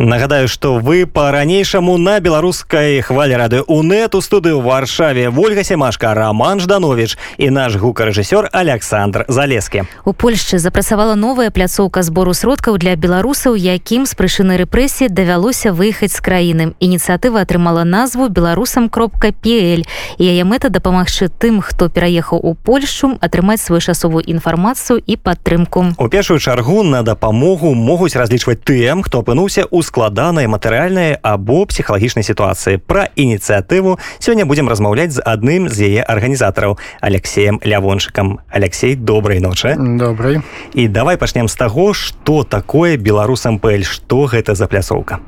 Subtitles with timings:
[0.00, 6.58] Нагадаю, што вы па-ранейшаму на беларускай хвалі рады УНэт у студыю варшаве Вольга Семашка, Раман
[6.58, 9.84] Жданович і наш гукарэжысёр Александр Залескі.
[10.06, 16.16] У Польшчы запрацавала новая пляцоўка збору сродкаў для беларусаў, якім з прычыны рэпрэсіі давялося выехаць
[16.16, 16.72] з краіны.
[16.80, 19.84] Ініцыятыва атрымала назву беларусам кропка PL
[20.16, 25.92] і яе мэта дапамагчы тым, хто пераехаў у Польшчу атрымаць своечасовую інфармацыю і падтрымку.
[26.00, 32.22] У першую чаргу на дапамогу могуць разлічваць тым, хто апынуўся ў складанай матэрыяльнай або псіхалагічнай
[32.22, 32.78] сітуацыі.
[32.78, 39.74] Пра ініцыятыву сёння будзем размаўляць з адным з яе арганізатараў алексеем лявончыкам алексей добрай ночы.
[39.74, 45.18] Добрый і давай пачнем з таго что такое беларусам пэль что гэта за пляцоўка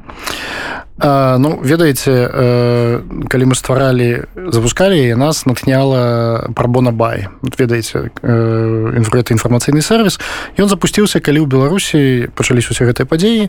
[0.99, 7.29] а, ну ведаеце э, калі мы стваралі запускалі нас натхняла пробона бай.
[7.41, 10.21] Вот, ведаеце э, гэта інфармацыйны сервис
[10.61, 13.49] ён запусціўся калі ў беларусі пачались усе гэтыя падзеі.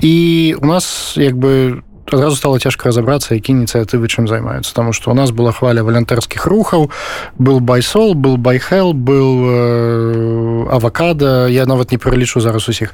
[0.00, 0.14] І
[0.60, 5.14] у нас як бы адразу стало цяжка разобрацца які ініцыятывы чым займаюцца тому что у
[5.14, 6.90] нас была хваля валянтарскіх рухаў
[7.38, 12.92] был байсол был байхел был э, авакада я нават не прылічу зараз усіх.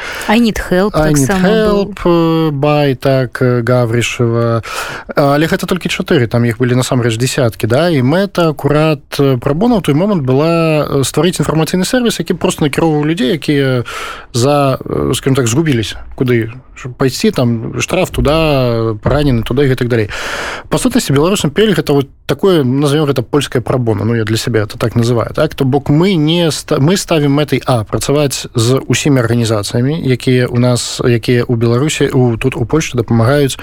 [2.52, 4.62] Бай так гаврышева
[5.16, 7.88] але гэта толькі чатыры там іх былі насамрэч десяткі да?
[7.88, 9.02] І мэта акурат
[9.40, 13.84] прабона ў той момант была стварыць інфармацыйны сервис які просто накіроўваў людзей якія
[14.32, 14.78] за
[15.14, 16.04] скажем так згубіліся.
[16.14, 16.52] Куды
[16.98, 20.08] пайсці там штраф туда ранены туда і гэтак далей
[20.68, 24.60] па сутнасці беларусам пелі гэта вот такое назовем гэта польская прабона ну я для сябе
[24.60, 29.20] это так называю так то бок мы не мы ставім мэтай а працаваць з усімі
[29.20, 33.58] арганізацыямі якія у нас якія у беларусі у тут у польльше дапамагаюць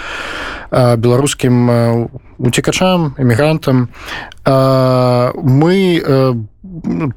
[0.72, 3.90] беларускім уцекачам эмігрантам
[4.46, 6.46] мы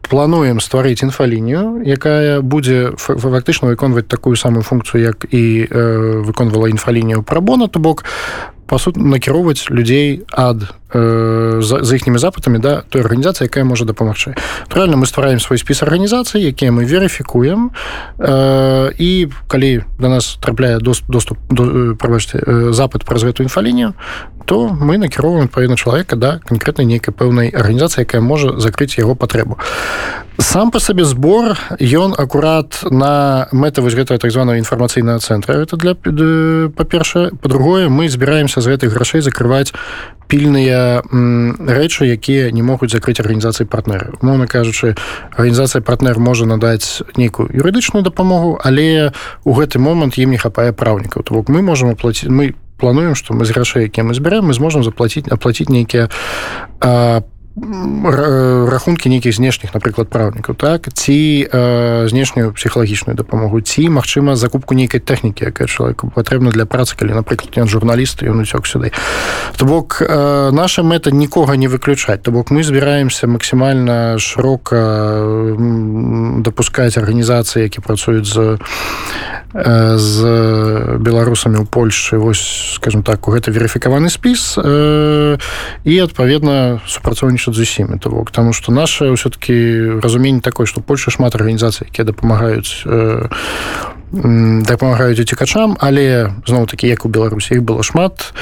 [0.03, 5.69] плануем стварыць інфалінію якая будзе фактычна выконваць такую самую функцыю як і
[6.27, 8.05] выконвала інфалінію прабона то бок
[8.69, 13.89] па сут накіроўваць людзей ад э, за, за іхнімі запытамі да той арганізацыі якая можа
[13.89, 14.37] дапамагчы.
[14.69, 17.73] Правильно мы ствараем свой спіс арганізацый якія мы верыфікуем
[18.19, 23.95] э, і калі до нас трапляе доступ до прабачце э, запад праз гэтую інфалінію
[24.45, 29.38] то мы накіроўваем адпаведна чалавека да канкрэтнай нейкай пэўнай арганізацыі якая можа закрыць яго патрэбу
[30.39, 35.77] сам по сабе збор ён акурат на мэта вось гэтага так званого інфармацыйнага цэнтра это
[35.77, 39.75] для па-першае по-другое мы збіраемся з гэтых грашэй закрываць
[40.29, 44.15] пільныя рэчы якія не могуць закрыць арганізацыі партнеры.
[44.23, 44.95] Умоўна кажучы
[45.35, 49.11] арганізацыя партнер можа надаць нейкую юрыдычную дапамогу але
[49.45, 51.27] у гэты момант ім не хапае праўнікаў.
[51.27, 54.55] То бок мы можемм аплаціць мы плануем што мы з грашэй якія мы збіраем мы
[54.55, 56.09] зможам заплаціць аплаціць нейкія
[56.79, 57.25] по
[58.69, 65.01] рахункі нейкіх знешніх напрыклад праўнікаў так ці э, знешнюю псіхалагічную дапамогу ці магчыма закупку нейкай
[65.01, 68.93] тэхнікі якая чалавеку патрэбна для працы калі напрыклад ён журналіст ён уцёк сюды.
[69.57, 72.23] То бок э, наша мэта нікога не выключаць.
[72.23, 75.27] То бок мы збіраемся максімальна шырока
[76.43, 78.59] дапускаць арганізацыі які працуюць з
[79.55, 80.15] з
[81.01, 85.41] беларусамі ў польльшы вось скажем так у гэта верыфікаваны спіс э,
[85.89, 91.11] і адпаведна супрацоўнічаць з усімі то бок тому что наше ўсё-таки разуменне такое что польша
[91.11, 93.33] шмат арганізацый якія дапамагаюць э,
[94.13, 98.33] дапамагаюць уцікачам але зноў такі як у беларусі іх было шмат.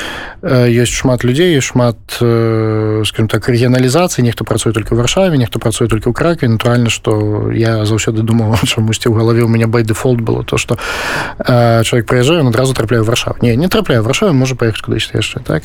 [0.42, 6.10] Ёсць шмат людзей шмат скажем так рэгіяналізацыі нехто працуе только в варшаве нехто працуе только
[6.10, 10.44] ў краке натуральна что я заўсёды думаў чамусьці ў галаве у меня бай дэфолт было
[10.44, 10.78] то что
[11.38, 15.64] чалавек прыязджае адразу трапляю варшав не не трапляю варшаве можа паехаць кудысь яшчэ так?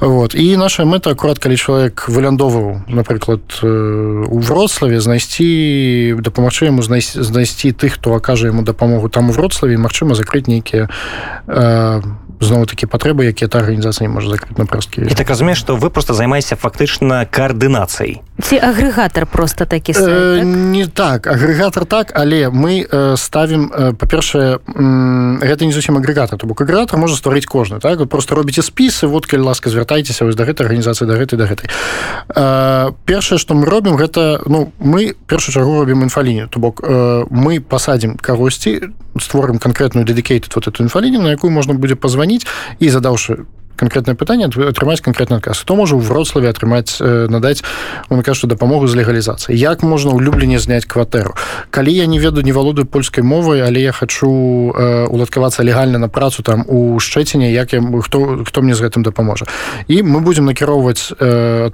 [0.00, 7.22] Вот і наша мэта акурат калі чалавек выляндоваў напрыклад у вроцлаве знайсці дапамагчы яму знайсці
[7.22, 12.00] знайсці тых хто акажа яму дапамогу там у вроцлаве магчыма закрыць нейкія э,
[12.42, 15.90] зноў такі патрэбы якія та арганізацыя можа закрыць на просткі і так разумею што вы
[15.90, 20.46] просто займаецеся фактычна каардынацыяй ці агрэгатар просто такі сайт, э, так?
[20.46, 26.38] не так агрэгатар так але мы э, ставім э, па-першае э, гэта не зусім агрэгатар
[26.38, 30.24] то бок агрэгатар можа стварыць кожны так вы просто робіце спісы вот калі ласка звяртайцеся
[30.24, 34.72] вось да гэтай арганізацыі да гэтай да гэтай э, першае што мы робім гэта ну
[34.80, 38.80] мы першую чаргу робім інфалінію то бок э, мы пасадзім кагосьці
[39.20, 42.46] створым канкрэтную дедикейт вот эту інфалінію на якую можна будзе пазваніць
[42.80, 43.44] і задаўшы
[43.82, 47.66] конкретное пытанне атрымаць конкретно адказ хто можа ў вроцлаве атрымаць э, надаць
[48.08, 51.34] он кажа дапамогу з легалізацыі як можна ў любленне зняць кватэру
[51.74, 54.30] калі я не ведаю не валодаю польскай мовай але я хочу
[54.70, 59.02] э, уладкавацца легальна на працу там у шчэціне як я хто хто мне з гэтым
[59.02, 59.46] дапаможа?
[59.88, 61.70] І мы будемм накіроўваць э,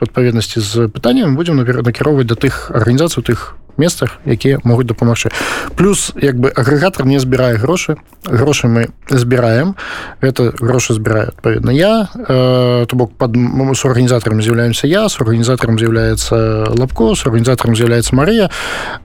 [0.00, 5.30] адпаведнасці з пытанням будем накіроўваць да тых арганізацый тых месцах якія могуць дапамагчы
[5.76, 7.96] плюс як бы агрэгатор не збірае грошы
[8.26, 9.76] грошы мы збіраем
[10.20, 12.08] это грошы збіраю адпаведна я.
[12.14, 18.14] Э, то бок под с арганізатарам з'яўляемся я с арганізатарам з'яўляецца лапко с арганізатарам з'яўляецца
[18.14, 18.50] Марыя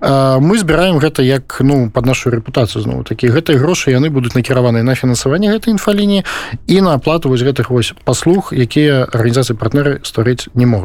[0.01, 4.33] э, мы збіраем гэта як ну под нашу рэпутацыю зноў такі гэтыя грошы яны будуць
[4.33, 6.25] накіраваныя на фінансаванне гэтай інфалініі
[6.67, 10.82] і на аплату вось гэтых вось паслуг якія арганізацыі партнеры стварыць не могуць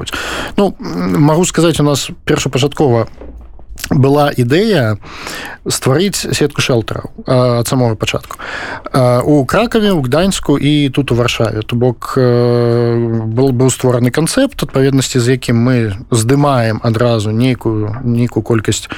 [0.56, 3.08] ну могу сказаць у нас першапачаткова
[3.90, 4.98] была ідэя
[5.64, 8.36] стварыць сетку шэлтараў ад самого пачатку
[9.24, 11.62] у кракаве у гданьску і тут у варшаве.
[11.62, 18.88] То бок был быў створаны канцэпт адпаведнасці з якім мы здымаем адразу нейкую нейкую колькасць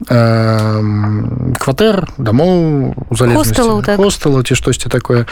[0.00, 5.26] кватэр дамоў хостелаў ці штосьці такое.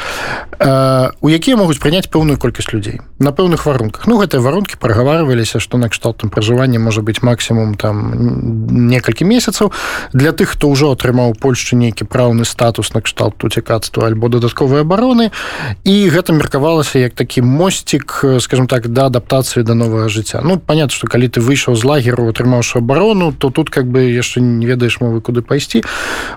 [0.60, 4.06] У якія могуць прыняць пэўную колькасць людзей на пэўных варунках.
[4.06, 8.12] Ну гэтыя варункі прагаварваліся што накшталтам пражывання можа быць максімум там
[8.92, 9.72] некалькі месяцаў.
[10.12, 15.32] Для тых хто ўжо атрымаў польшчы нейкі праўны статус накшталт уцікацтва альбо дадатковай абароны.
[15.88, 20.44] І гэта меркавалася як такі мосцік скажем так да адаптацыі да новага жыцця.
[20.44, 24.40] Ну понятно что калі ты выйшаў з лагеру атрымаўшы абарону то тут как бы яшчэ
[24.40, 25.82] не не ведаеш мовы куды пайсці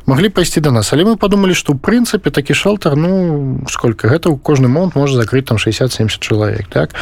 [0.05, 0.93] маглі пайсці до нас.
[0.93, 5.15] Але мы подумалі что у прынцыпе такі шалтар ну сколько гэта у кожны момант можа
[5.17, 6.93] закрыть там 60-70 чалавек так?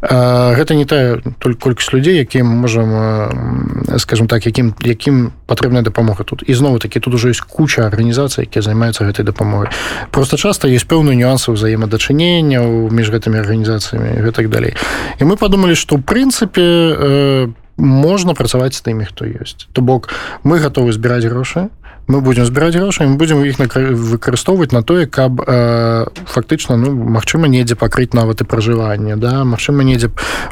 [0.00, 6.24] А, гэта не тая только колькасць людзей якія можем скажем так якім якім патрэбная дапамога
[6.24, 6.42] тут.
[6.46, 9.70] Ізноў такі тут уже есть куча арганізацый якія займаюцца гэтай дапамогай.
[10.10, 14.74] Просто часто есть пэўную нюансы ўзаемадачынення між гэтымі арганізацыямі гэтак далей.
[15.20, 19.66] І мы подумалі что прынцыпе по можна працаваць з тымі хто ёсць.
[19.72, 20.10] То бок
[20.44, 21.70] мы гатовы збіраць грошы
[22.06, 27.48] мы будем збіраць грошы мы будем іх выкарыстоўваць на тое каб э, фактычна ну магчыма
[27.48, 29.44] недзе пакрыць нават і пражыванне да?
[29.44, 30.10] Мачыма недзе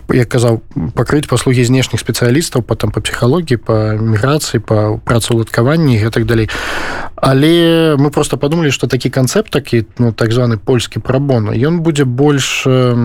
[0.08, 0.62] як казаў
[0.96, 6.48] пакрыць паслугі знешніх спецыялістаў потом по псіхалогіі по міграцыі по працаўладкаванні і так далей.
[7.16, 12.04] Але мы просто подумалі что такі канцэпт такі ну так званы польскі прабона ён будзе
[12.04, 12.96] больш э,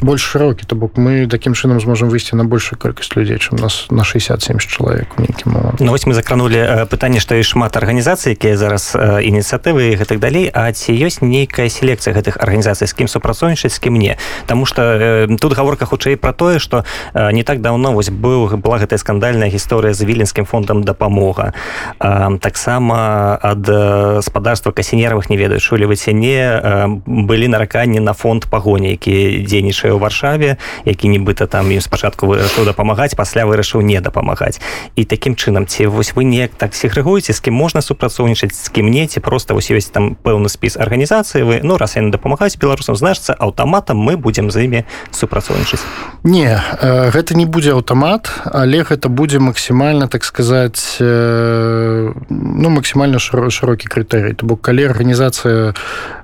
[0.00, 3.86] больш шырокі то бок мы таким чынам зможам выйсці на большую колькасць людзей чым нас
[3.90, 8.56] на 67 чалавек нейкі момант Ну вось мы закранули пытанне што і шмат арганізацый якія
[8.56, 13.78] зараз ініцыятывы гэтак далей А ці ёсць нейкая селекцыя гэтых арганізацый з кім супрацоўнічаць з
[13.78, 16.84] кім мне Таму что тут гаворка хутчэй про тое что
[17.14, 21.54] не так давно вось быў была гэтая скандальная гісторыя з віленскім фондам дапамога
[21.98, 28.90] таксама ад гаспадарства касінеравых не ведаю чулі вы ці не былі нараканні на фонд пагоні
[28.90, 34.00] які дзейнічае яшчэ ў варшаве які нібыта там ім спачатку вырашыў дапамагаць пасля вырашыў не
[34.00, 34.60] дапамагаць.
[34.96, 38.90] І такім чынам ці вось вы неяк так сегрэгуеце з кім можна супрацоўнічаць з кім
[38.90, 42.96] не ці просто вось ёсць там пэўны спіс арганізацыі вы ну раз яны дапамагаюць беларусам
[42.96, 45.80] значыцца аўтаматам мы будзем з імі супрацоўнічаць.
[46.24, 54.34] Не гэта не будзе аўтамат але гэта будзе максімальна так сказаць ну максімальна шырокі крытэрый.
[54.34, 55.74] То бок калі арганізацыя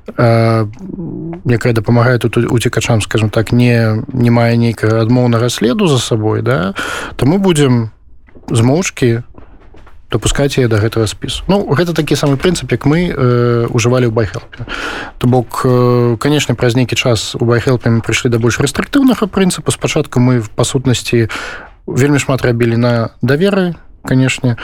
[0.07, 6.75] якая дапамагае тут уцікачам скажем так не не мае нейкага адмоўнага следу за сабой да
[7.17, 7.91] то мы будзем
[8.51, 9.25] змоўчкі
[10.15, 11.43] допускаць яе да гэтага спісу.
[11.51, 14.63] Ну гэта такі самы прынцып як мы э, ужывалі ў байхелпе
[15.19, 19.75] то бок э, канешне праз нейкі час у байхелпе мы прыйшлі да больш рэстриктыўнага прынцыпу.
[19.75, 21.27] Спачатку мы па сутнасці
[21.87, 22.93] вельмі шмат рабілі на
[23.23, 23.75] даверы
[24.05, 24.57] канешне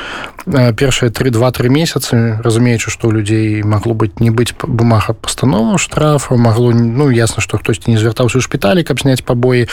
[0.77, 6.37] першыя три два-тры месяцы разумеючы што ў людзей магло быць не быць бумага пастанову штрафа
[6.37, 9.67] магло ну ясна што хтосьці не звяртаўся ў шпіталі каб зняць пабоі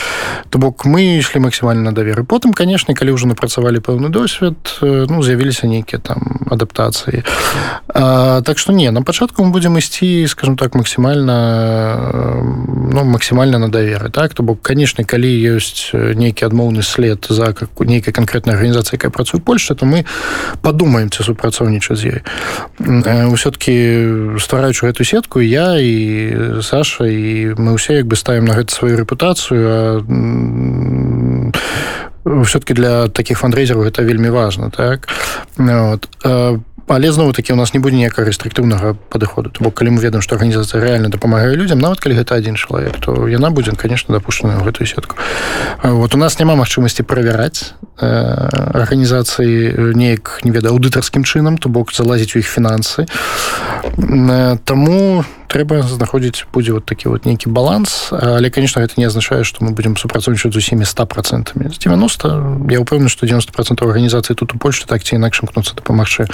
[0.48, 5.68] то бок мы ішлі максімальна даверы потым канешне калі ўжо напрацавалі пэўны досвед ну з'явіліся
[5.68, 7.22] нейкія там адаптацыі
[7.92, 11.36] а, так што не на пачатку мы будзем ісці скажем так максімальна
[12.92, 14.34] ну максімальна на даверы так?
[14.34, 19.57] То бок канешне калі ёсць нейкі адмоўны след за нейкай канкрэтнай арганізацыі якая працуе поль
[19.58, 20.06] Польша то мы
[20.62, 22.22] падумаем ці супрацоўнічаць з ёй
[22.78, 23.74] ўсё-таки
[24.38, 29.02] ствараючы гэту сетку я і Саша і мы ўсе як бы ставім на гэта сваю
[29.02, 30.06] рэпутацыю
[32.46, 35.10] все-таки для таких фандрейзераў гэта вельмі важно так?
[35.58, 36.06] Вот
[36.88, 40.36] але зноў такі у нас не будзе ніякага рэстриктыўнага падыходу бо калі мы ведаем што
[40.36, 44.64] арганізацыя рэальна дапамагае людзям нават калі гэта адзін чалавек то яна будзе конечно дапушчана ў
[44.64, 45.16] гэтую сетку.
[45.82, 51.92] Вот у нас няма магчымасці правяраць э, арганізацыі неяк не веда аўдытарскім чынам то бок
[51.92, 53.06] залазіць у іх фінансы
[54.64, 59.64] таму трэба знаходзіць будзе вот такі вот нейкі баланс але конечно это не азначае что
[59.64, 64.36] мы будем супрацоўнічаць з усімі 100 процентами з 90 я упэўны что 90 процентов арганізацыі
[64.36, 66.26] тут у Польше так ці інакш імкнуцца дапамагчы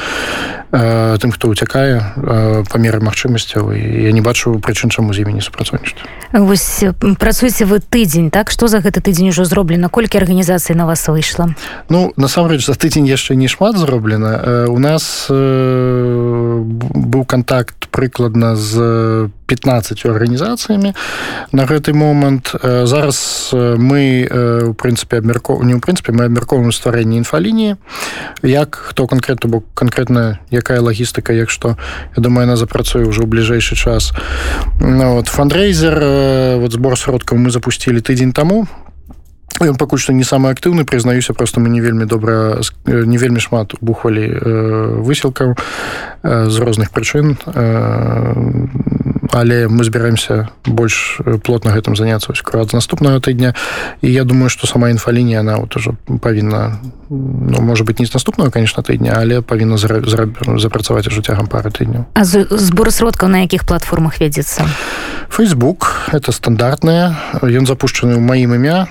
[0.72, 3.72] э, тым хто уцякае э, па меры магчымасцяў.
[3.72, 6.02] Я не бачу прычын чаму з імі не супрацоўнічаць.
[6.32, 6.84] Вось
[7.18, 8.50] працуеце вы тыдзень так?
[8.50, 9.88] Что за гэты тыдзень ужо зроблена?
[9.88, 11.54] Колькі арганізацый на вас выйшла?
[11.88, 14.32] Ну насамрэч за тыдзень яшчэ не шмат зроблена.
[14.42, 15.26] Э, у нас
[17.04, 18.74] быў контакт прыкладна з
[19.46, 20.94] 15 арганізацыямі
[21.52, 22.54] на гэты момант.
[22.62, 24.26] Зараз мы
[24.70, 27.76] у прынцыпе абмярко не ў прынцыпе мы абмяркоўваем стварэнне інфалініі
[28.42, 31.76] як хто канкрэтна бок канкрэтна якая лагістыка як што
[32.16, 34.12] я думаю она запрацуе ўжо ў бліжэйшы час.
[34.80, 38.66] Ну, вот фандрейзер вот збор сродкаў мы запусцілі тыдзень таму
[39.60, 43.74] Ён пакуль што не самы актыўны прызнаюся просто мы не вельмі добра не вельмі шмат
[43.80, 48.64] бухвалі э, высілкаў э, з розных прычын э,
[49.30, 53.54] але мы збіраемся больш плотна гэтым заняцца з наступнага тыдня.
[54.02, 56.78] І я думаю что сама інфалінія она вот уже павінна
[57.10, 62.04] ну, может быть не з наступного конечно тыдня але павінна запрацаваць ужо цягам пары тыдняў
[62.14, 64.64] а збор сродкаў на якіх платформах вядзецца
[65.28, 68.88] Facebook это стандартная ён запущены ў маім імя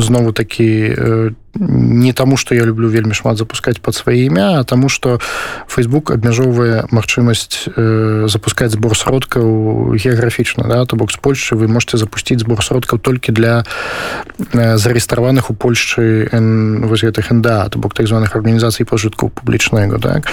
[0.00, 0.96] знову такі
[1.58, 5.20] не таму что я люблю вельмі шмат запускать под свае імя а таму что
[5.68, 11.96] Facebook абмяжоўвае магчымасць э, запускать збор сродкаў геаграфічна да то бок з Польшчы вы можете
[11.96, 13.64] запустить збор сродкаў толькі для
[14.52, 16.40] э, зарэгістраваных у Польшчы вось
[16.86, 20.28] гэтых НДА то бок так званых арганізацый пажыткаў публічнага так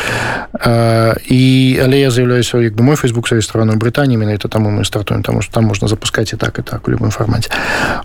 [0.54, 5.24] э, і але я з'яўляюся як мой Facebook зарэгістраваны ў Брытані менавіта таму мы стартуем
[5.24, 7.50] таму что там можна запускать і так і так у любым фармаце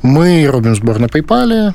[0.02, 1.72] мы робім збор на э,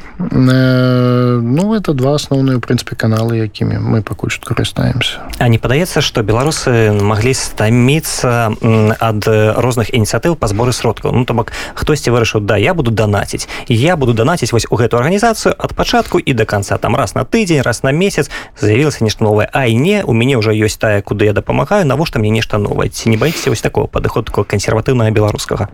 [1.42, 6.24] ну это два асноўныя прынцыпе каналы якімі мы пакуль што карыстаемся а не падаецца что
[6.24, 8.52] беларусы маглі стаміцца
[9.00, 13.48] ад розных ініцыятыў па зборы сродкаў ну то бок хтосьці вырашыў да я буду данаціць
[13.68, 16.78] я буду данаціць вось у гэту арганізацыю ад пачатку і до конца.
[16.78, 19.50] Там раз на тыдзень раз на месяц з'явілася нешта новое.
[19.54, 23.10] А не у мяне ўжо ёсць тая куды я дапамагаю навошта мне нешта новае ці
[23.10, 25.70] не баіце вось такого падыходку кансерватыўнага беларускага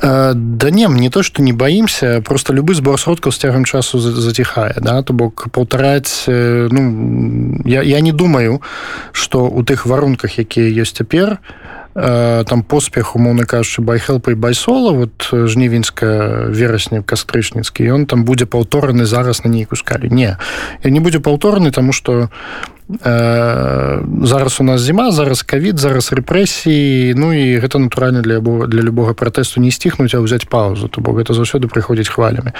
[0.00, 4.74] да не не то что не боимся просто любы збор сродкаў з цягам часу заціхае
[4.80, 8.62] да то бок паўтараць ну я, я не думаю
[9.12, 11.38] что у тых варунках якія ёсць цяпер
[11.94, 19.06] там поспех умоўны кажучы байхелпа і байсола вот жнівеньска верасня кастрычніцкі ён там будзе паўтораны
[19.06, 20.36] зараз на нейкую скалі не
[20.82, 22.28] я не будзе паўтораны тому что
[23.04, 28.82] Э, зараз у нас зіма зараз кавід зараз рэпрэсіі ну і гэта натуральна для для
[28.84, 30.92] любога пратэсту не сціхнуць а ўзяць паузу.
[30.92, 32.52] То бок гэта заўсёды прыходзіць хвалямі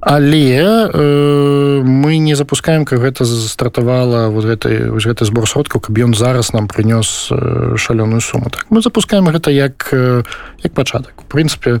[0.00, 6.14] але э, мы не запускаем как гэта стартавала вот гэты гэты збор сродкаў каб ён
[6.14, 10.22] зараз нам прынёс э, шалёную суму так мы запускаем гэта як э,
[10.62, 11.12] як пачатак.
[11.20, 11.80] У прынцыпе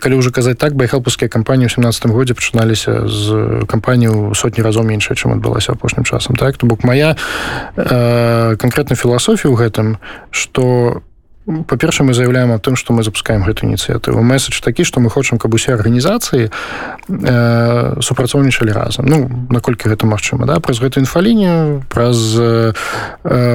[0.00, 3.26] калі ўжо казаць так байхалпускія кампаніі ў 17 годзе пачыналіся з
[3.68, 6.36] кампанію сотні разоў меншая чым адбылася апошнім часам.
[6.36, 7.16] Так то бок моя
[7.76, 9.98] э, канкрэтна філасофія ў гэтым
[10.30, 11.13] что у
[11.46, 15.38] па-перша мы заявляем о тым что мы запускаем гэту ініцыятыву месседж такі что мы хочам
[15.38, 16.48] каб усе арганізацыі
[17.08, 20.60] э, супрацоўнічалі разам ну наколькі гэта магчыма да?
[20.60, 22.72] Праз гэту інфалінію праз э,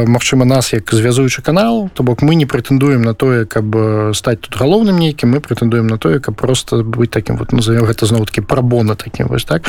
[0.05, 3.65] Мачыма нас як звязуючы канал то бок мы не прэтэндуем на тое каб
[4.13, 8.05] стаць тут галоўным нейкім мы прэтэндуем на тое каб просто быць таким вот назовем гэта
[8.05, 9.65] зноў таки прабона таким вось так?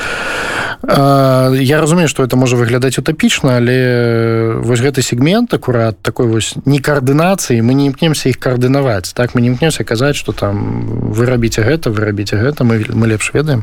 [0.82, 6.54] Э, я разумею что это можа выглядаць утапічна але вось гэты сегмент акурат такой вось
[6.66, 11.12] не каардынацыі мы не імкнем імкнемся іх каардынаваць так мы не імкнемся казаць что там
[11.14, 13.62] вы рабіце гэта вы рабіце гэта мы мы лепш ведаем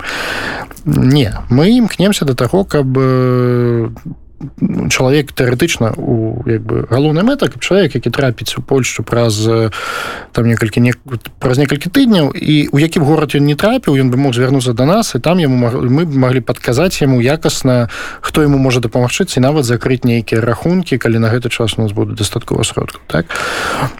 [0.86, 2.88] не мы імкнемся до таго каб
[4.90, 9.34] чалавек тэарэтычна у як бы галоўная мэта каб чалавек які трапіць у Польшу праз
[10.32, 10.94] там некалькі не
[11.40, 14.86] праз некалькі тыдняў і у якім горад ён не трапіў ён бы мог звярнуцца до
[14.86, 15.58] нас і там яму
[15.90, 17.90] мы маглі падказаць яму якасна
[18.22, 21.92] хто ему можа дапамагчыць і нават закрыць нейкія рахункі калі на гэты час у нас
[21.92, 23.26] будуць дастаткова сродку так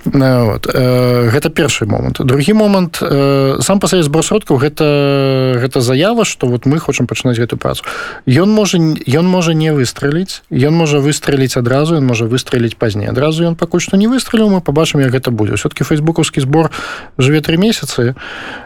[0.06, 0.70] вот.
[0.70, 6.66] гэта першы момант другі момант сам па сабе збор сродкаў гэта гэта заява что вот
[6.70, 7.82] мы хочам пачынаць гэту працу
[8.28, 13.10] ён можа ён можа не выстреліць выстреліць ён можа выстреліць адразу ён можа выстреліць пазней
[13.10, 16.72] адразу ён пакуль што не выстреліў мы побачым як гэта будзе все-таки фейсбукаўскі збор
[17.18, 18.16] жыве три месяцы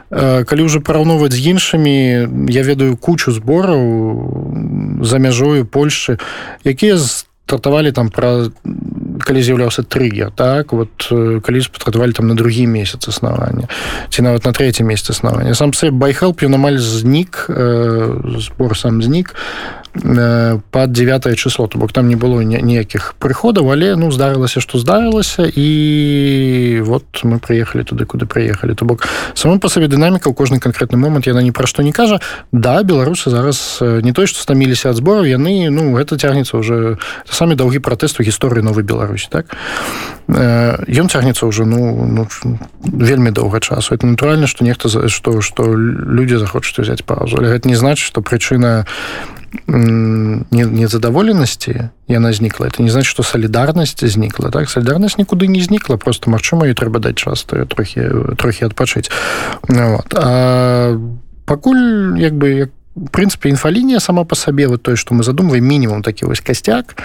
[0.09, 6.17] калі ўжо параўноўваць з іншымі я ведаю кучу збораў за мяжою Польшчы
[6.63, 8.49] якія стартавалі там пра
[9.21, 10.73] калі з'яўляўся трыггер так?
[10.73, 11.11] Вот
[11.43, 13.67] калі спатрабавалі там на другі месяц аснавання
[14.09, 19.35] ці нават на третий месяц аснавання сам се байхелп ён амаль знік збор сам знік
[19.93, 25.43] под 9 число то бок там не было ніякіх прыходаў але ну здарылася што здарылася
[25.43, 29.03] і вот мы прыехалі туды куды прыехалі то бок
[29.35, 32.23] сама па сабе дынаміка ў кожны канкрэтны момант яна ні пра што не кажа.
[32.51, 36.95] Да беларусы зараз не той што стаміліся ад збораў яны ну гэта цягнецца уже
[37.27, 39.51] самі даўгі пратэст у гісторыі новой беларусі так?
[40.31, 42.23] Ён цягнецца ўжо ну, ну
[42.79, 43.91] вельмі доўга часу.
[43.91, 48.87] Это натуральна што нехта што што людзі захочуць узяць паузу гэта не значыць што прычына
[49.67, 54.69] незадаволенасці яна знікла это не значит что солідарнасць знікла так?
[54.69, 58.01] Солідарнасць нікуды не знікла просто магчыма і трэба даць часто трохі
[58.37, 59.11] трохі адпачыць
[59.69, 60.09] ну вот.
[61.45, 62.69] пакуль як бы як
[63.11, 66.95] прынцыпе інфалінія сама по сабе вот той что мы задумваем мінімум такі вось касцяк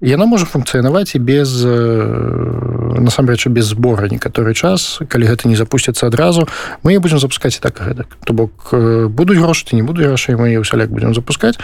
[0.00, 1.52] яна можа функцыянаваць і без
[3.00, 5.00] насамрэч без збора некаторы час.
[5.08, 6.48] Калі гэта не запусціцца адразу
[6.82, 8.74] мы будзем запускаць так гэтак то бок
[9.10, 11.58] будуць грошы ці не буду грошай мы ўсяляк будзем запускаць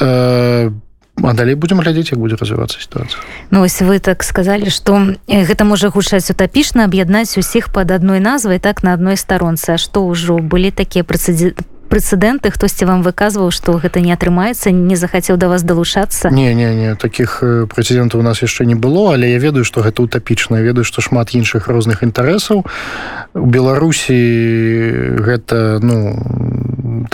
[0.00, 5.64] а далей будзем глядзець як будзе развівацца сітуацыя Ну вось вы так сказалі што гэта
[5.64, 9.78] можа гучаць утапічна аб'яднаць усіх пад адной назвай так на адной старонцы.
[9.78, 10.38] Што ўжо?
[10.38, 11.54] Былі такія прэцэдзі
[11.94, 16.34] прэцэдэнты хтосьці вам выказваў што гэта не атрымаецца не захацеў да вас далучацца?
[16.34, 17.38] Не не не таких
[17.70, 20.58] прэцэдэнтаў у нас яшчэ не было але я ведаю што гэта утапічна.
[20.58, 22.66] Ведаю што шмат іншых розных інтарэсаў.
[23.38, 24.18] У беларусі
[25.22, 26.18] гэта ну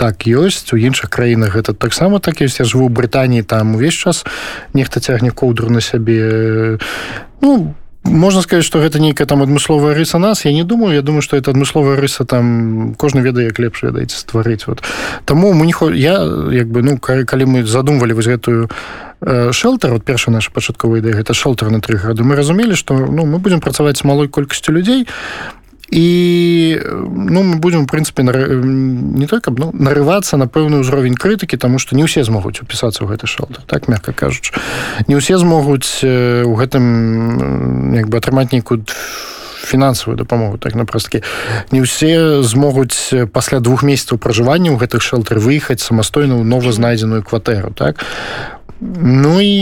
[0.01, 2.57] так ёсць у іншых краінах гэта таксама так ёсць.
[2.57, 4.25] Я жыву брытаніі там увесь час
[4.73, 6.81] нехта цягне коўдру на сябе.
[7.45, 10.45] Ну можна сказаць что гэта нейкая там адмысловая рыса нас.
[10.45, 10.95] Я не думаю.
[10.95, 14.81] Я думаю что это адмысловая рыса там кожны ведае як лепш ведаеце стварыць вот.
[15.25, 18.69] Таму мы не хо я як бы ну калі мы задумвалі вось гэтую
[19.51, 23.25] шэлтер вот перша наша пачатковая ідэя гэта шэлтер на тры гады мы разумелі что ну
[23.25, 25.07] мы будем працаваць малой колькасцю людзей
[25.91, 28.31] і ну мы будем в прынцыпе на...
[28.31, 33.03] не той каб ну, нарывацца на пэўны ўзровень крытыкі тому что не ўсе змогуць упісацца
[33.03, 34.55] ў гэты шалта так мягко кажуч
[35.11, 38.87] не ўсе змогуць у гэтым як бы атрымаць нейкую
[39.71, 41.21] фінансавую дапамогу так напрасткі
[41.71, 47.23] не ўсе змогуць пасля двух месяцаў пражывання ў гэтых шэлтер выехаць самастойна ў нова знайдзеную
[47.23, 47.99] кватэру так.
[48.79, 49.59] Ну і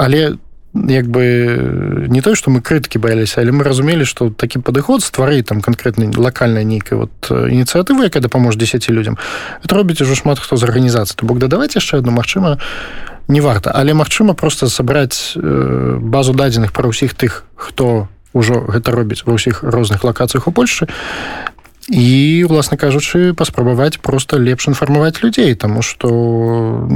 [0.00, 0.36] але
[0.74, 5.42] як бы не той что мы крытыкі баяліся але мы разумелі что такі падыход ствары
[5.42, 9.18] там конкретны локальная нейкая вот ініцыятывы якая дапаможа 10 людям
[9.62, 12.58] это робіць ужо шмат хто з арганізацыі то бок дадаваць яшчэ одну Мачыма
[13.28, 19.22] не варта але Мачыма просто сабраць базу дадзеных пра ўсіх тых хто ўжо гэта робіць
[19.26, 21.43] ва ўсіх розных лакацыях у Польшы і
[22.48, 26.88] власна кажучы паспрабаваць просто лепш інфармаваць людзей тому что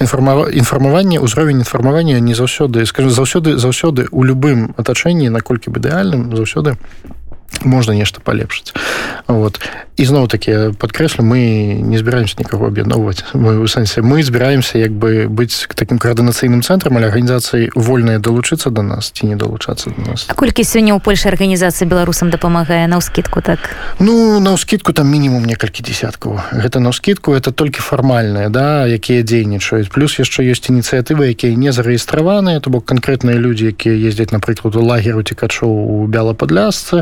[0.00, 6.34] інфарма інфармаванне ўзровень інфармавання не заўсёды скажу заўсёды заўсёды у любым атачэнні наколькі бы ідэальным
[6.34, 6.76] заўсёды
[7.64, 8.72] можна нешта палепшыць
[9.26, 9.60] вот.
[9.96, 15.26] Ізноў такі подкрэслю мы не збіраемся нікаго аб'ядноўваць мы у сэнсе мы збіраемся як бы
[15.26, 20.28] быць таким каардынацыйным цэнтрам але арганізацыі вольныя далучыцца до нас ці не далучацца до нас
[20.28, 23.58] А колькі сёння ў польша арганізацыя беларусам дапамагае на ўскідку так.
[23.98, 29.24] Ну на ўскідку там мінімум некалькі десяткаў гэта на ўскідку это толькі фармальныя да якія
[29.24, 29.88] дзейнічаюць.
[29.88, 32.60] Плюс яшчэ ёсць ініцыятывы якія не зарэгістраваныя.
[32.60, 37.00] То бок канкрэтныя людзі якія ездзяць напрыклад у лагеру цікачоў у бяла падлясцы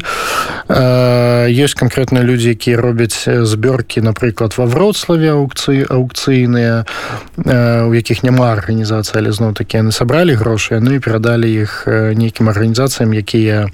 [0.68, 6.84] ёсць канкрэтныя людзі якія робяць збёркі напрыклад ва вроцлаве аукцыі аукцыйныя
[7.88, 13.12] у якіх няма арганізацыі але зноў такі яны сабралі грошы яны перадалі іх нейкім арганізацыям
[13.12, 13.68] якія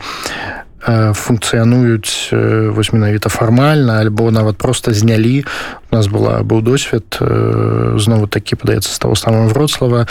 [0.87, 2.33] функцыянуюць
[2.73, 5.45] вось менавіта фармальна альбо нават просто знялі
[5.91, 7.19] у нас была быў досвед
[8.01, 10.07] знову такі падаецца з того самого вроцлава.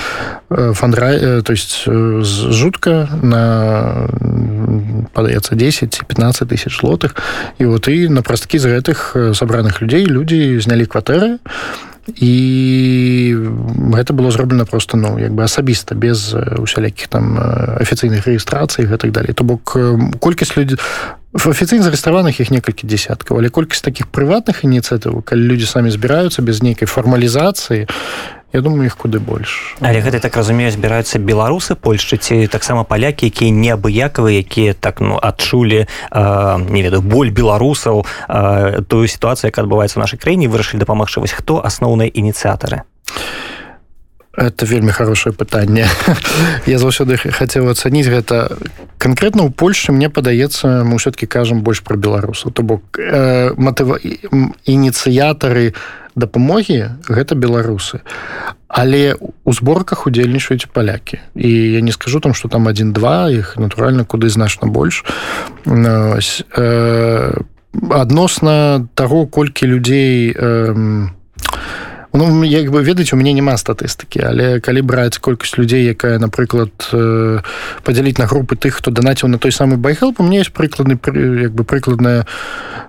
[0.50, 4.08] Фандра то есть жутка на
[5.14, 7.16] падаецца 10 15 тысяч лотых
[7.58, 11.89] і вот і на прасткі з гэтых сабраных людзей людзі знялі кватэры і
[12.20, 17.38] гэта было зроблена просто ну як бы асабіста без усялякіх там
[17.80, 19.78] афіцыйных рэгістрацый гэтак далей то бок
[20.20, 20.78] колькасць людзей
[21.34, 26.64] афіцыйна зареставаных іх некалькі десяткаў але колькасць таких прыватных ініцыятыў калі людзі самі збіраюцца без
[26.66, 27.86] нейкай фармалізацыі
[28.54, 33.30] Я думаю іх куды больш але гэта так разумею збіраюцца беларусы польшчы ці таксама палякі
[33.30, 36.20] якія неабыякавыя якія так ну адчулі э,
[36.70, 41.36] не ведаю боль беларусаў э, тую сітуацыю як адбываецца в нашай краіне вырашылі дапамагчы вось
[41.36, 42.84] хто асноўныя ініцыятары.
[44.40, 45.86] Это вельмі хорошее пытанне.
[46.66, 48.56] Я заўсёды хацеў ацаніць гэта.
[48.98, 52.52] Конкретно ў польльше мне падаецца мы ўсё-таки кажам больш про беларусаў.
[52.56, 54.00] То бок э, матыва
[54.64, 55.74] ініцыятары
[56.16, 58.02] дапамогі гэта беларусы.
[58.68, 61.20] Але у зборках удзельнічаюць палякі.
[61.36, 65.04] І я не скажу там что там один-два іх натуральна куды значна больш.
[67.90, 70.36] Адносна таго колькі людзей
[72.12, 76.74] Ну як бы ведаць у мяне няма статыстыкі але калі браць колькасць людзей якая напрыклад
[76.90, 77.40] э,
[77.86, 80.98] падзяліць на групы тых хто данаціў на той самы байхел у мне есть прыкладны
[81.38, 82.26] як бы прыкладная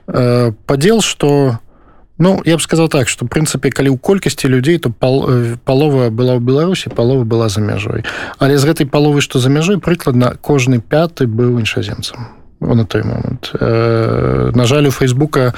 [0.08, 1.60] э, падзел что
[2.20, 6.12] ну я б сказал так что прынцыпе калі ў колькасці людзей то пал, э, палова
[6.12, 8.04] была ў беларусі палова была за мяжой
[8.38, 12.28] але з гэтай паловы што за мяжой прыкладна кожны пяты быў іншаземцам
[12.60, 15.54] на той момант э, на жаль у фейсбука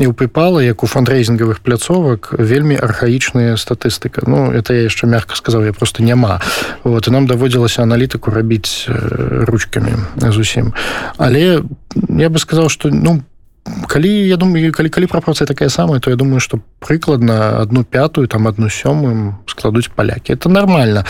[0.00, 5.36] і у прыпала як у фандрейзінгавых пляцовак вельмі архаічная статыстыка ну это я яшчэ мягко
[5.36, 6.40] сказал я просто няма
[6.84, 9.92] вот і нам даводзілася аналітыку рабіць э, ручкамі
[10.32, 10.72] зусім
[11.18, 11.62] але
[12.08, 13.37] я бы сказал что ну по
[13.86, 18.28] калі я думаю калі калі прапорцыя такая самая то я думаю что прыкладна одну пятую
[18.28, 20.32] там одну сёмым складуць палякі.
[20.32, 21.04] Это нормально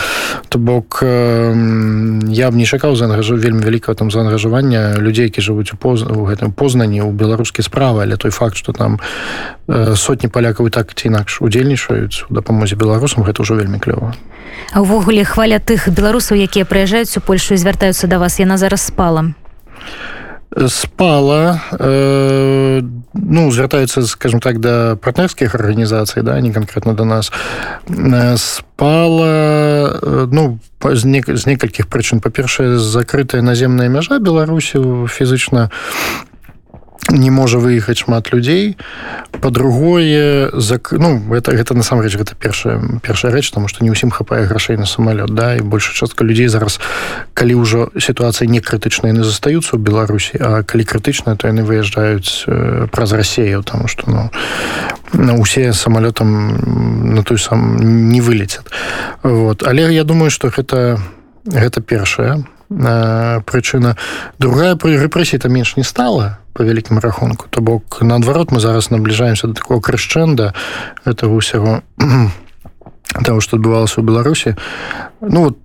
[0.49, 1.53] то бок э,
[2.29, 6.25] я б не чакаў заангажу вельмі вялікага там заангажавання людзей які жывуць у поз у
[6.25, 8.03] гэтым познані у беларускай справы.
[8.03, 8.99] Але той факт что там
[9.67, 14.13] э, сотні палякаў так ці інакш удзельнічаюць у дапамозе беларусам гэта ўжо вельмі клёва.
[14.75, 18.39] Увогуле хваля тых беларусаў якія прыязджаюць у польшу і звяртаюцца да вас.
[18.39, 19.33] Яна зараз спала
[20.67, 22.81] спала э,
[23.13, 27.31] ну звяртаецца скажем так да партнерскіх арганізацый да не конкретно до нас.
[27.87, 35.69] Э, спала э, ну з, не, з некалькіх прычын па-першае закрытая наземная мяжа беларусі фізычна
[37.11, 38.77] не можа выехаць шмат людзей.
[39.41, 40.91] По-другое зак...
[40.91, 44.85] ну это гэта насамрэч гэта першая першая рэч тому что не ўсім хапае грашэй на
[44.85, 46.79] самалёт да і большая частка людзей зараз
[47.33, 52.45] калі ўжо сітуацыя не крытычная яны застаюцца ў беларусі а калі крытычная то яны выязджаюць
[52.47, 54.29] э, праз рассею тому что
[55.13, 57.77] ну усе самалётам на той сам
[58.09, 58.67] не вылецят
[59.23, 59.63] вот.
[59.63, 60.99] Але я думаю что гэта
[61.45, 63.97] гэта першая прычына
[64.37, 67.47] другая пры рэпрэсій там менш не стала по вялікім рахунку.
[67.49, 70.53] То бок наадварот мы зараз набліжаемся до такого крышчэнда
[71.05, 71.81] этого ўсяго
[73.25, 74.55] того что адбывалася ў беларусі
[75.21, 75.57] ну вот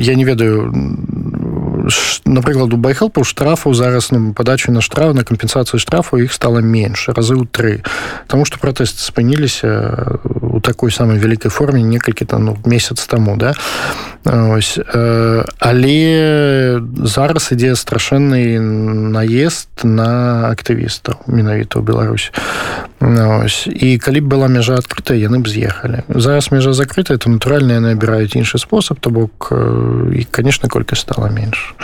[0.00, 0.72] я не ведаю
[2.24, 7.08] напрыклад у байхелпу штрафу зараз ну, падачу на штраф на кампенсацыю штрафу іх стала менш
[7.08, 7.84] разы ў тры
[8.26, 10.18] Таму што пратэсты спыніліся
[10.56, 13.52] у такой самай вялікай форме некалькі там ну, месяц таму да?
[14.24, 18.58] Ось, э, але зараз ідзе страшэнны
[19.12, 22.32] наезд на актывістаў менавіта ў Беларусь.
[22.98, 26.02] Ось, і калі б была мяжа адкрытая яны б з'ехалі.
[26.08, 29.52] Зараз мяжа закрытая то натуральна яны набіраюць іншы спосаб то бок
[30.10, 31.76] і конечно колькасць стала менш.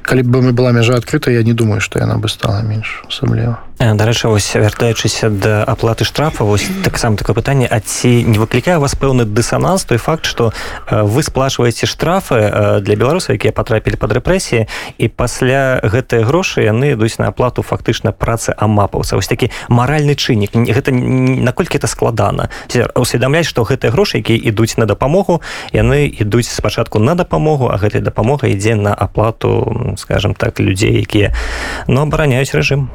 [0.00, 3.60] Калі бы мы была мяжа адкрыта я не думаю что яна бы стала менш асабліва.
[3.80, 8.94] Дарэчы вось вяртаючыся да аплаты штрафа вось таксама такое пытанне а ці не выклікае вас
[8.94, 10.52] пэўны дысананс той факт что
[10.90, 14.66] вы сплачваеце штрафы для беларусаў якія потрапілі под рэпрэсіі
[14.98, 20.54] і пасля гэтыя грошы яны ідуць на аплату фактычна працы амапаўца вось такі маральны чыннік.
[20.54, 22.50] Гэта наколькі это складана?
[22.94, 25.40] Усведамляць што гэтыя грошы якія ідуць на дапамогу
[25.72, 31.34] яны ідуць спачатку на дапамогу а гэтая дапамога ідзе на аплату скажем так людзей якія
[31.86, 32.90] но ну, абараняюць рэжым.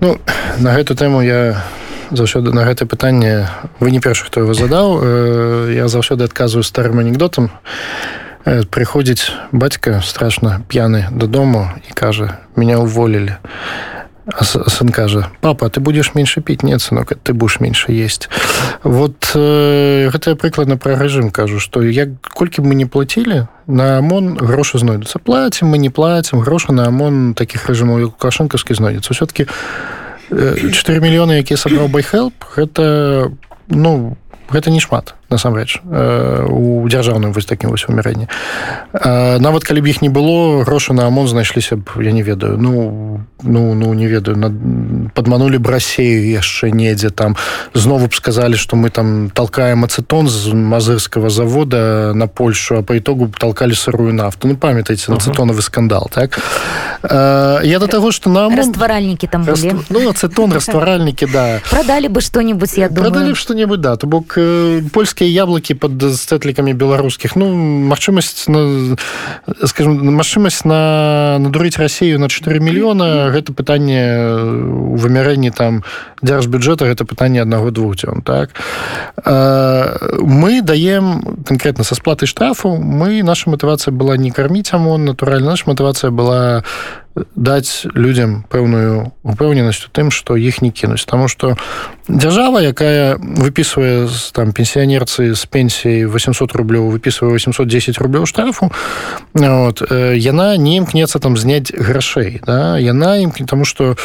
[0.00, 0.18] Ну
[0.58, 1.62] на гэту тэму я
[2.10, 3.48] заўсёды на гэта пытанне
[3.80, 5.00] вы не першы хто его задаў.
[5.02, 7.50] Э, я заўсёды адказваю старым анекдотам.
[8.46, 13.42] Э, прыходзіць бацька страшна п'яны дадому і кажа меня уволілі
[14.26, 16.62] а сын кажа папа ты будешь меньше піць?
[16.62, 18.28] Нет сынок ты будешь меньше есть
[18.82, 24.38] вот э, гэта прыкладна пра рэжым кажу что як колькі мы не платілі на ОМОН
[24.38, 25.18] грошы знойдуцца.
[25.18, 29.46] Плацім мы не плацім грошы на ОМОН таких рэжымаў лукашэнкаўскі знойдзецца все-таки
[30.30, 33.30] 4 мільёны якія сабраў байхелп гэта
[33.68, 34.16] ну
[34.50, 38.28] гэта не шмат насамрэч у дзяржаўным вось такім вось умярэнні
[39.40, 42.58] нават калі б іх не было грошы на ОМОН знайшліся б я не ведаю.
[42.58, 44.36] Ну ну ну не ведаю.
[44.36, 44.52] Над
[45.14, 47.36] падманулі б рассею яшчэ недзе там.
[47.74, 52.98] Знову б сказалі што мы там толкаем ацетон з мазырскага завода на Польшу а по
[52.98, 54.48] итогу толкалі сырую нафту.
[54.48, 56.40] Ну памятаеце ацетонавы скандал так?
[57.02, 59.66] Я до таго что нам стваральнікі там Раст...
[59.88, 61.60] ну ацетон растваральнікі да.
[61.70, 63.34] Продалі бы что-нибудь я думаю.
[63.34, 63.96] Что-нибудь да.
[63.96, 64.38] То бок
[64.92, 67.54] польскі беларускія яблыкі под стэтлікамі беларускіх ну
[67.88, 68.96] магчымасць на
[69.64, 75.82] скажем магчымасць на надурыць рассею на 4 мільёна гэта пытанне у вымярэнні там
[76.22, 78.50] дзяржбюджэта гэта пытанне аднаго двух дзён так?
[79.24, 85.64] Мы даем конкретно са сплаты штрафу мы наша матывацыя была не карміць амон натуральна наша
[85.66, 86.62] матывацыя была
[87.34, 91.56] даць людям пэўную упэўненасць у тым што іх не кінуць Таму што
[92.08, 98.70] дзяржава якая выпісвае там пенсіянерцы з пенсіяй 800 рублёў выпісвае 810 рублёў штрафу
[99.34, 99.82] вот,
[100.14, 102.78] яна не імкнецца там зняць грашэй да?
[102.78, 103.96] яна імкне таму што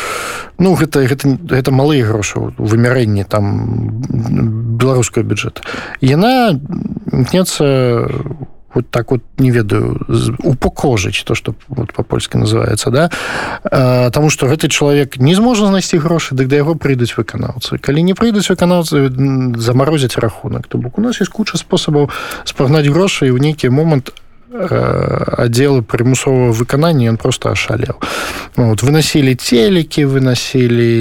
[0.57, 3.99] ну гэта гэта, гэта малыя грошы вымярэнні там
[4.79, 5.61] беларускага бюджэта
[5.99, 6.55] яна
[7.11, 7.65] імкнецца
[8.73, 9.99] вот так вот не ведаю
[10.43, 13.09] упокожыць то что вот по-польски называется да?
[14.11, 17.77] Тому что гэты чалавек не зможа знайсці грошы дык да яго прыйдуць выканаўцы.
[17.77, 19.09] Калі не прыйдуць выканаўцы
[19.57, 20.67] замарозіць рахунак.
[20.67, 22.09] То бок у нас есть куча спосабаў
[22.45, 24.13] спагнаць грошы і ў нейкі момант
[24.51, 27.95] аддзелы э, прымусового выканання ён просто ашалеў
[28.57, 30.91] ну, вот, выносілі телекі выносілі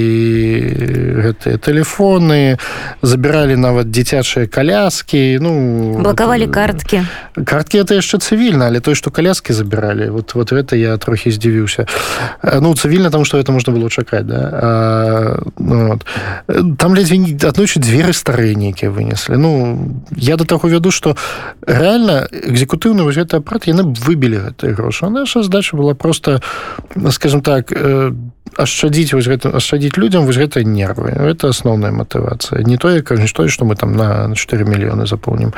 [1.19, 2.57] гэтыя телефоны
[3.01, 7.03] забіралі нават дзіцячыя каляскі ну блакавалі вот, карткі
[7.43, 11.85] карткі это яшчэ цывільна але той что каляскі забіралі вот вот гэта я трохі здзівіўся
[12.61, 14.49] ну цывільна там что это можна было чакаць да?
[14.53, 16.05] а, ну, вот.
[16.77, 19.51] там ледзьве аднойчы дзверы старыя нейкія вынеслі ну
[20.15, 21.17] я до таго вяду что
[21.67, 25.09] реально экзекутыўны вось гэта апрат яны б выбілі гэтыя грошы.
[25.09, 26.41] Наша задача была просто
[27.11, 27.73] скажем так
[28.57, 31.11] ашчадзіць вось гэта ашчадзіць людям вось гэта нервы.
[31.11, 32.63] Это асноўная матывацыя.
[32.63, 35.53] Не тое кажа што што мы там на 4 мільёны запомнім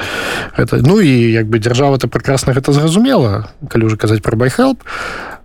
[0.58, 3.50] это ну і як бы дзяржава то прекрасна гэта зразумела.
[3.70, 4.84] Калі уже казаць про байхелп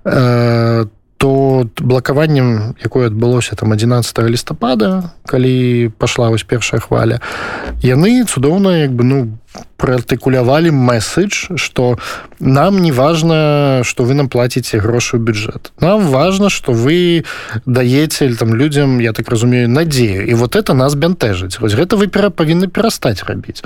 [0.04, 0.88] то
[1.18, 7.20] то блакаваннем якое адбылося там 11 лістапада калі пашла вось першая хваля
[7.82, 9.38] яны цудоўна як бы ну
[9.76, 11.98] праартыкулявалі месседж что
[12.40, 15.72] нам не важно что вы нам плаціце грошы бюджэт.
[15.80, 17.24] Нам важно что вы
[17.66, 20.26] даеце там людям я так разумею надзею.
[20.26, 21.58] І вот это нас бянтэжыць.
[21.60, 23.62] Вось гэта вы пера павінны перастаць рабіць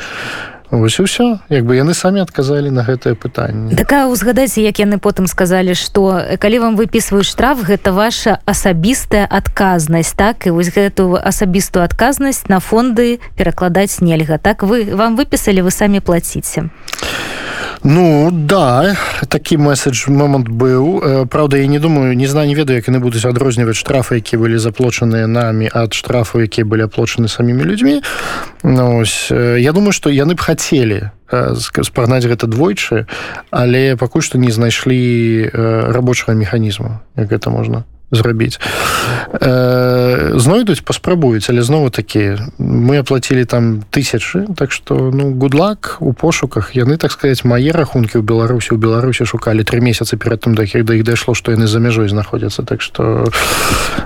[0.72, 1.36] Вось ўсё.
[1.52, 3.76] Як бы яны самі адказалі на гэтае пытанне.
[3.76, 10.16] Такая узгадайце як яны потым сказалі что калі вам выпісваюць штраф гэта ваша асабістая адказнасць
[10.16, 10.48] так?
[10.48, 14.40] І вось гэту асабістую адказнасць на фонды перакладаць нельга.
[14.40, 16.72] Так вы вам выпісалі вы самі плаціце
[17.84, 18.96] Ну да
[19.28, 21.26] такі месседж момант быў.
[21.26, 24.58] Праўда я не думаю не знаю не ведаю як яны будуць адрозніваць штрафы які былі
[24.58, 28.02] заплочаныя намі ад штрафу якія былі аплочаны самімі людзьмі.
[28.62, 29.02] Ну,
[29.58, 31.10] Я думаю што яны б хацелі
[31.82, 33.06] спагнаць гэта двойчы
[33.50, 35.50] але пакуль што не знайшлі
[35.90, 38.60] рабочага механізму як гэта можна зрабіць.
[39.32, 46.12] Э, знойдуць паспрабуюць але знову такі мы аплатілі там тысячи так что ну гудлак у
[46.12, 46.76] пошуках.
[46.76, 48.74] Яны так сказать мае рахункі ў беларусі.
[48.74, 52.08] У беларусі шукалі три месяцы перед тым да да іх дайшло што яны за мяжой
[52.08, 52.62] знаходзяцца.
[52.62, 53.26] Так что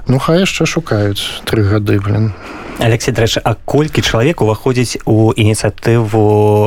[0.09, 2.33] ну хай яшчэ шукаюць три гады блин
[2.79, 6.25] Алексей дрэча а колькі чалавек уваходзіць у ініцыятыву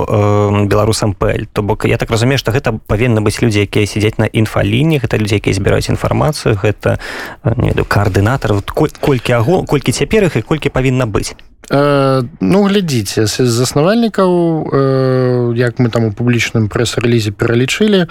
[0.07, 4.17] э, беларусам пэль то бок я так разумею што гэта павінны быць людзі якія сядзяць
[4.17, 6.97] на інфаліні гэта людзі якія збіраюць інфармацыю гэта
[7.43, 8.57] веду каардынатар.
[8.99, 11.37] Колькі аго колькі цяпер іх і колькі павінна быць?
[11.69, 14.29] Э, ну глядзіце з заснавальнікаў
[14.73, 18.09] э, як мы там у публічным прэс-рэлізе пералічылі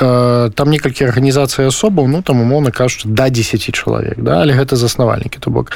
[0.00, 5.38] там некалькі арганізацый асобаў ну там умоўна кажуць да 10 чалавек да але гэта заснавальнікі
[5.40, 5.72] то бок.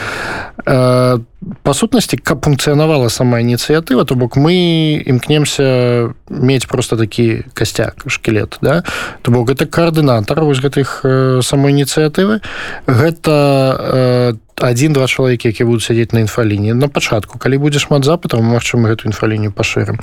[0.66, 1.18] Э,
[1.62, 8.58] па сутнасці каб функцыянавала сама ініцыятыва то бок мы імкнемся мець просто такі касцяк шкілет
[8.62, 8.82] да.
[9.22, 12.40] То бок гэта каардынатар вось гэтых э, самой ініцыятывы.
[12.86, 16.74] Гэта там один-два чалавекі які будуць сядзець на інфаліні.
[16.74, 19.98] На пачатку калі будзе шмат запытаў магчыма гэту інфалінію пашырым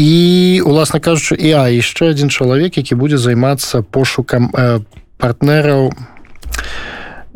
[0.00, 4.80] і уласна кажучы і а яшчэ один чалавек які будзе займацца пошукам э,
[5.20, 5.92] партнераў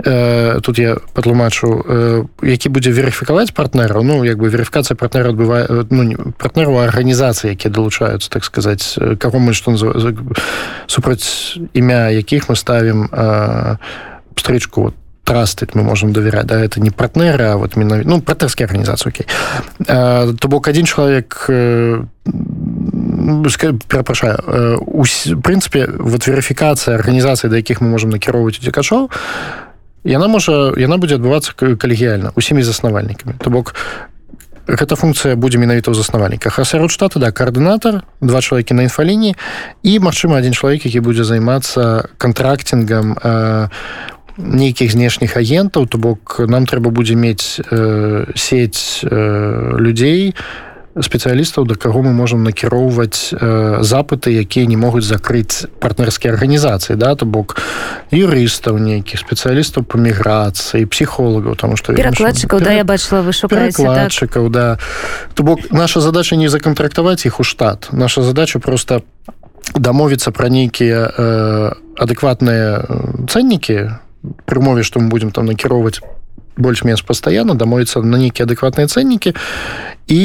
[0.01, 5.69] э, тут я патлумачу э, які будзе верыфікаваць партнераў ну як бы верыфікацыя партнера адбывае
[5.93, 9.77] ну, партнеру арганізацыі якія далучаюцца так сказаць каго мы што
[10.89, 13.77] супраць імя якіх мы ставім э,
[14.41, 14.89] стрычку.
[14.89, 19.09] Вот трастыць мы можем давяраць да это не партнеры а вот менавіта ну партнерскія арганізацыі
[19.09, 19.27] Окей.
[19.87, 21.47] То бок один чалавек
[23.89, 25.05] перапрашаю у
[25.41, 29.11] прынцыпе вот верыфікацыя арганізацыі да якіх мы можем накіроўваць удзекачоў
[30.05, 33.75] яна можа яна будзе адбывацца калегіяльна усімі заснавальнікамі то бок
[34.65, 39.37] Гэта функцыя будзе менавіта ў заснавальніках а сярод штата да каардынатар два чалавекі на інфаліні
[39.85, 43.13] і магчыма адзін чалавек які будзе займацца кантрактингам
[44.37, 50.35] нейкіх знешніх агентаў то бок нам трэба будзе мець э, сеть э, людзей
[50.95, 57.15] спецыялістаў да каго мы можемм накіроўваць э, запыты якія не могуць закрыць партнерскія арганізацыі да?
[57.15, 57.59] То бок
[58.15, 64.53] юрыстаў нейкіх спецыялістаў по міграцыі псіхолагаў там что перакладчыкаў да я бачыла вышукачыкаў так?
[64.53, 64.79] да.
[65.35, 67.89] То бок наша задача не законтрактаваць іх у штат.
[67.93, 69.03] Наша задача просто
[69.75, 72.87] дамовіцца пра нейкія э, адэкватныя
[73.27, 74.04] цэннікі
[74.45, 76.01] пры умове што мы будзем там накіроўваць
[76.57, 79.35] больш-менш пастаянна дамовіцца на нейкія адэкватныя цэннікі
[80.07, 80.23] і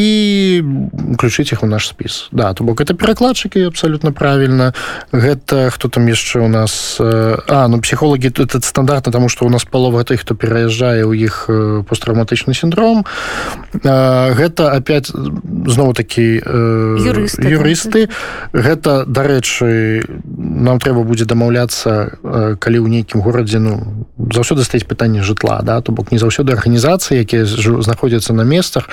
[1.16, 4.74] включыць іх у наш спіс да то бок это перакладчыкі абсолютно правильно.
[5.12, 9.50] Гэта хто там яшчэ у нас а ну псіхолагі тут этот стандартна тому что у
[9.50, 11.50] нас палова тых хто пераязджае ў іх
[11.88, 13.06] посттравматычны синдром.
[13.74, 18.10] Гэта опять зноў такі юрысты, юрысты
[18.52, 20.04] гэта дарэчы
[20.60, 22.20] нам трэба будзе дамаўляцца
[22.60, 25.82] калі ў нейкім горадзе ну заўсёды стаць пытанне жытла да?
[25.82, 28.90] То бок не заўсёды арганізацыі якія знаходзяцца на месцах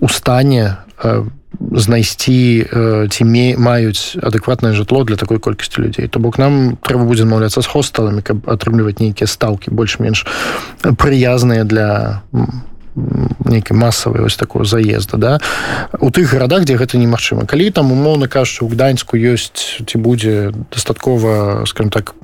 [0.00, 1.24] у стане э,
[1.60, 6.08] знайсці э, ці ме маюць адэкватнае жытло для такой колькасці людзей.
[6.08, 10.26] То бок нам трэба будзе маўляцца з хосталамі каб атрымліваць нейкія стаўкі больш-менш
[10.96, 12.22] прыязныя для
[13.44, 15.32] нейкі масавы ось такого заезда да?
[16.00, 17.46] У тых гарадах дзе гэта немагчыма.
[17.46, 22.14] Калі там умоўна кажучы у гданьску ёсць ці будзе дастаткова скажем так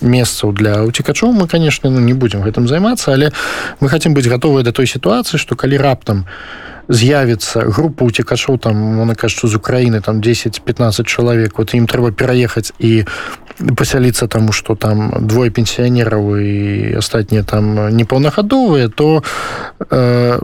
[0.00, 3.32] месцаў для уцікачоў мы конечно ну не будемм гэтым займацца але
[3.80, 6.26] мы хотим быць гатовыя да той сітуацыі что калі раптам
[6.88, 12.72] з'явіцца група уцекачоў там на кажучу з Украіны там 10-15 чалавек вот ім трэба пераехаць
[12.78, 13.04] і
[13.76, 19.22] пасяліцца таму что там двое пенсіянераў і астатнія там непаўнагадовыя то
[19.90, 20.38] э,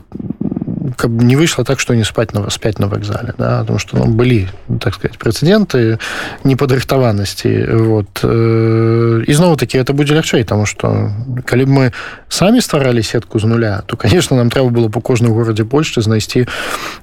[0.97, 4.07] каб не выйшла так что не спать на спять на вокзале да, потому что ну,
[4.07, 4.49] былі
[4.81, 5.99] так сказать прэцэдэнты
[6.45, 8.25] непадрыхтаванасці вот.
[8.25, 11.11] І зноў таки это будзе лягчэй тому что
[11.45, 11.93] калі б мы
[12.29, 16.47] самі стваралі сетку з нуля то конечно нам трэба было по кожным горадзе Польшчы знайсці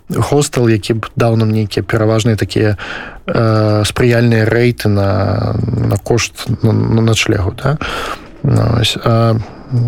[0.10, 2.78] хостел які б даў нам нейкія пераважныя такія
[3.26, 5.56] э, спрыяльныя рэйты на
[5.89, 7.78] на кошт на, на начлегу да.
[8.43, 9.36] Ну, а,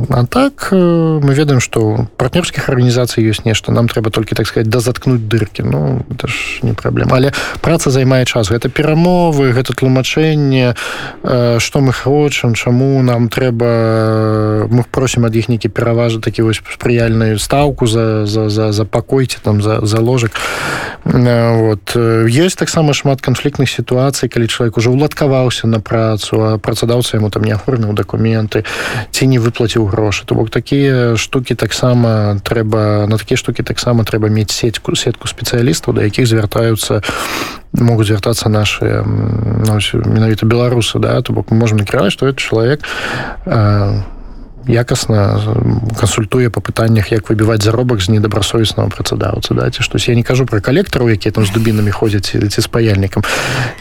[0.10, 4.70] А так э, мы ведаем что партнерскіх арганізацый ёсць нешта нам трэба толькі так сказать
[4.70, 8.50] да заткнуть дырки ну это ж не праблема але праца займае час.
[8.50, 10.76] Гэта перамовы гэта тлумачэнне
[11.24, 14.68] э, мы хочам чаму нам трэба.
[14.70, 19.38] Мы просім ад іх нейкі пераважа такі вось спрыяльную стаўку за за за за пакойце
[19.44, 20.32] там за за ложак.
[21.06, 21.96] Э, вот.
[21.96, 27.44] Есть таксама шмат канфліктных сітуацый калі чалавек уже уладкаваўся на працу а працадаўца яму там
[27.44, 28.66] не аформіў дакументы
[29.12, 34.04] ці не выплаціў плаціў грошы то бок такія штукі таксама трэба на такія штукі таксама
[34.04, 37.02] трэба мець сетьку сетку спецыялістаў да якіх звяртаюцца
[37.74, 42.82] могуць звяртацца наши ну, менавіта беларусы да то бок мы можем накіраваць што это чалавек
[43.46, 44.02] а,
[44.68, 45.40] якасна
[46.00, 50.08] кансультуе па пытаннях як выбіваць заробак з недобрасовеснага працадаўца да ці штось.
[50.08, 53.24] Я не кажу про калектараў якія там з дубінамі ходзяць ці з паяльнікам.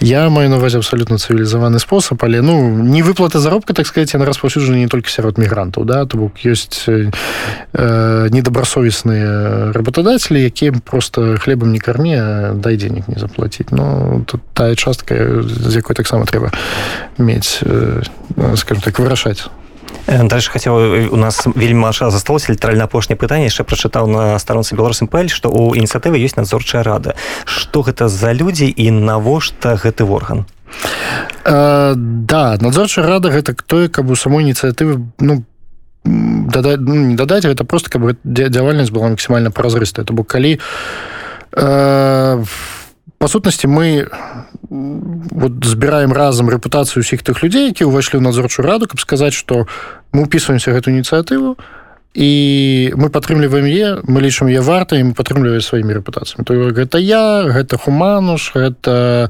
[0.01, 4.77] Я маю навазе абсолютно цывілізаваны спосаб але ну не выплата заробка так сказать на распаўсюджаны
[4.77, 7.11] не толькі сярод мігрантаў да то бок ёсць э,
[8.31, 15.42] недобрасовесныя работадатели якія просто хлебам не карме дай денег не заплатіць но тут тая частка
[15.42, 16.53] з якой таксама трэба
[17.18, 18.03] мець э,
[18.57, 19.46] скажем так вырашаць
[20.07, 25.09] дальше хацеў у нас вельмі маша засталося літаральна апошняе пытанне яшчэ прачытаў на старонцы беларусам
[25.09, 27.16] пэль што у ініцыятывы ёсць надзорчая рада.
[27.44, 30.46] Што гэта за людзі і навошта гэты орган?
[31.44, 35.44] Э, да надзорчая рада гэта тое каб у самой ініцыятывы ну
[36.05, 40.59] дадаць ну, не дадаць гэта просто каб дзявальнасць была максімальна празрыстая то бок калі
[41.53, 42.44] э,
[43.18, 44.09] па сутнасці мы
[44.70, 49.66] вот збіраем разам рэпутацыю ўсіх тых людзей які ўвайшлі ў надзорчую раду каб сказаць што
[50.12, 51.57] мы ўпісваемся гэту ініцыятыву
[52.16, 52.31] і
[52.96, 57.44] мы падтрымліваем е мы лічым я варта і мы падтрымліваем сваімі рэпутацыямі то гэта я
[57.44, 59.29] гэта хумануш гэта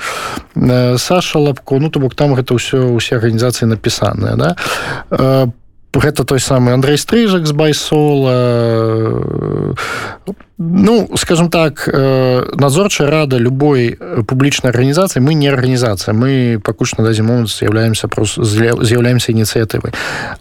[0.55, 4.51] э, Саша лапко ну то бок там гэта ўсё усе арганізацыі напісаныя да.
[5.11, 8.35] По гэта той самы Андрей стрыжак з байсола.
[10.59, 17.23] Ну скажем так надзорчая рада любой публічнай арганізацыі мы не арганізацыя мы пакуль на дадзе
[17.23, 19.93] момант з'яўляемся просто з'яўляемся ініцыятывай.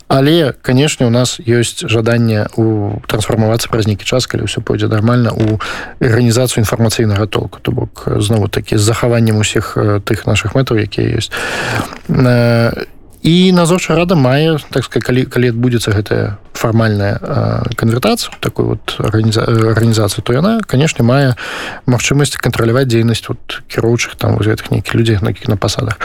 [0.07, 5.35] Але канешне у нас ёсць жаданне у трансфармавацца праз нейкі час калі ўсё пойдзе нормально
[5.35, 5.59] у
[5.99, 7.59] арганізацыю інфармацыйнага толку.
[7.59, 9.75] То бок знову такі з захаваннем усіх
[10.07, 11.31] тых наших мэтаў якія ёсць
[13.25, 17.17] і назорча рада мае так сказать, калі калі адбудзецца гэтая фармальная
[17.73, 21.33] канвертацыя такой вот арганізацыю то яна канешне мае
[21.89, 25.97] магчымасць кантраляваць дзейнасць вот кіроўчых там гэтых нейкіх людзей на на пасадах.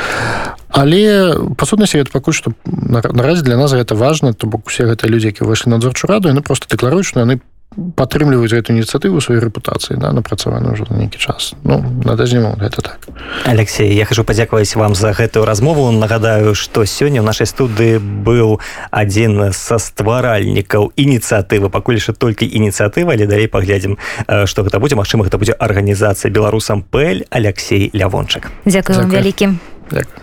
[0.72, 5.12] Але па сутнасці это пакуль што наразі для нас гэта важна то бок усе гэтыя
[5.12, 10.10] людзі які выйшлі надзорчу раду яны просто дэкларуюць яны падтрымліваюць эту ініцыятыву сваёй рэпутацыі да,
[10.10, 11.54] напрацаваны ўжо на нейкі час.
[11.62, 13.06] Ну надазіму гэта так.
[13.46, 15.86] Алексей я хачу падзякаваць вам за гэтую размову.
[15.94, 18.58] Нагадаю што сёння ў нашай студыі быў
[18.90, 21.70] адзін са стваральнікаў ініцыятывы.
[21.70, 24.98] Пакуль яшчэ толькі ініцыятыва але далей паглядзім што гэта будзе.
[24.98, 28.50] Мачыма гэта будзе арганізацыя беларусам пэль Алексей лявончык.
[28.66, 30.20] Дякую вялікім Дякую.